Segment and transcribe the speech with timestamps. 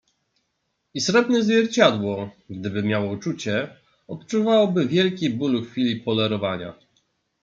[0.93, 3.69] "„I srebrne zwierciadło, gdyby miało czucie,
[4.07, 6.73] odczuwało by wielki ból w chwili polerowania."